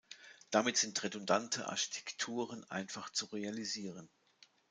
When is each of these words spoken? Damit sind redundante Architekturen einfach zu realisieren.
Damit 0.49 0.77
sind 0.77 1.03
redundante 1.03 1.69
Architekturen 1.69 2.63
einfach 2.71 3.11
zu 3.11 3.27
realisieren. 3.27 4.09